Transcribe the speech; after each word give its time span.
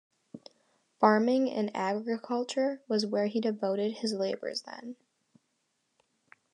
Farming 0.99 1.51
and 1.51 1.69
agriculture 1.75 2.81
was 2.87 3.05
where 3.05 3.27
he 3.27 3.39
devoted 3.39 3.91
his 3.97 4.13
labors 4.13 4.63
then. 4.63 4.95